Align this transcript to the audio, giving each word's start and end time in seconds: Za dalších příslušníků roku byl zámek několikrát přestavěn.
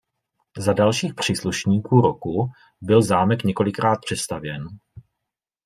Za 0.57 0.73
dalších 0.73 1.13
příslušníků 1.13 2.01
roku 2.01 2.51
byl 2.81 3.01
zámek 3.01 3.43
několikrát 3.43 3.99
přestavěn. 4.05 4.63